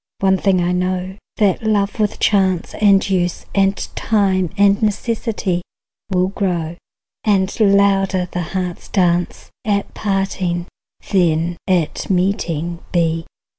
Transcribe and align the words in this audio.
One 0.19 0.39
thing 0.39 0.61
I 0.63 0.71
know, 0.71 1.15
that 1.37 1.61
love 1.61 1.99
with 1.99 2.19
chance 2.19 2.73
And 2.81 3.07
use 3.07 3.45
and 3.53 3.77
time 3.95 4.49
and 4.57 4.81
necessity 4.81 5.61
Will 6.09 6.29
grow, 6.29 6.75
and 7.23 7.55
louder 7.59 8.27
the 8.31 8.41
heart's 8.57 8.87
dance 8.89 9.51
At 9.63 9.93
parting 9.93 10.65
than 11.11 11.55
at 11.67 12.09
meeting 12.09 12.79
be. 12.91 13.27